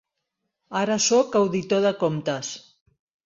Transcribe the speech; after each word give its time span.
Ara 0.79 0.95
sóc 1.09 1.37
auditor 1.41 1.85
de 1.85 1.91
comptes. 2.01 2.53